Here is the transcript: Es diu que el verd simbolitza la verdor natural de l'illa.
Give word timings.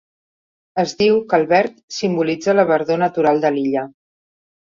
Es 0.83 0.93
diu 1.01 1.17
que 1.33 1.37
el 1.41 1.45
verd 1.51 1.75
simbolitza 1.99 2.55
la 2.57 2.65
verdor 2.71 3.01
natural 3.05 3.43
de 3.47 3.55
l'illa. 3.59 3.87